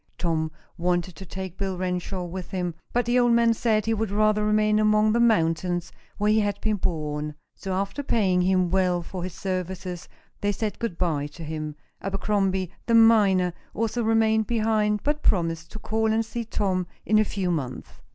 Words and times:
Tom 0.17 0.49
wanted 0.79 1.15
to 1.15 1.27
take 1.27 1.59
Bill 1.59 1.77
Renshaw 1.77 2.23
with 2.23 2.49
him, 2.49 2.73
but 2.91 3.05
the 3.05 3.19
old 3.19 3.33
man 3.33 3.53
said 3.53 3.85
he 3.85 3.93
would 3.93 4.09
rather 4.09 4.43
remain 4.43 4.79
among 4.79 5.11
the 5.11 5.19
mountains 5.19 5.91
where 6.17 6.31
he 6.31 6.39
had 6.39 6.59
been 6.59 6.77
born. 6.77 7.35
So, 7.53 7.73
after 7.73 8.01
paying 8.01 8.41
him 8.41 8.71
well 8.71 9.03
for 9.03 9.21
his 9.23 9.35
services, 9.35 10.09
they 10.39 10.53
said 10.53 10.79
good 10.79 10.97
by 10.97 11.27
to 11.27 11.43
him. 11.43 11.75
Abercrombie, 12.01 12.71
the 12.87 12.95
miner, 12.95 13.53
also 13.75 14.01
remained 14.01 14.47
behind, 14.47 15.03
but 15.03 15.21
promised 15.21 15.71
to 15.73 15.77
call 15.77 16.11
and 16.11 16.25
see 16.25 16.45
Tom 16.45 16.87
in 17.05 17.19
a 17.19 17.23
few 17.23 17.51
months. 17.51 17.87